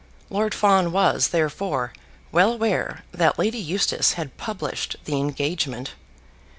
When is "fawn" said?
0.55-0.91